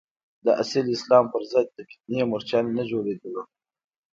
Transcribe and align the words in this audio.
د 0.45 0.47
اصیل 0.61 0.85
اسلام 0.95 1.25
پر 1.33 1.41
ضد 1.51 1.67
د 1.73 1.79
فتنې 1.89 2.21
مورچل 2.29 2.65
نه 2.77 2.83
جوړېدلو. 2.91 3.43